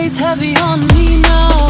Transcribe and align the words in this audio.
Weighs 0.00 0.16
heavy 0.16 0.56
on 0.56 0.80
me 0.94 1.20
now. 1.20 1.69